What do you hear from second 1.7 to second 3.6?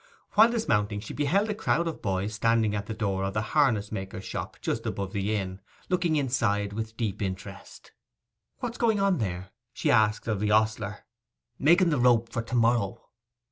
of boys standing at the door of a